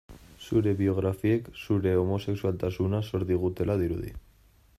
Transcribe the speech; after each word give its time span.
Zure 0.45 0.71
biografiek 0.79 1.51
zure 1.65 1.93
homosexualtasuna 2.05 3.05
zor 3.11 3.29
digutela 3.35 3.79
dirudi. 3.85 4.17